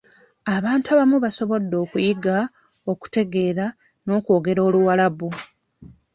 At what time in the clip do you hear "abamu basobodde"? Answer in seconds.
0.89-1.75